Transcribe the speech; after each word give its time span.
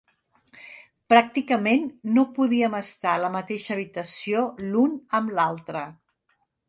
Pràcticament 1.13 1.85
no 2.15 2.23
podíem 2.39 2.77
estar 2.79 3.11
a 3.17 3.21
la 3.25 3.29
mateixa 3.35 3.73
habitació 3.77 4.43
l'un 4.71 4.97
amb 5.21 5.35
l'altre. 5.39 5.85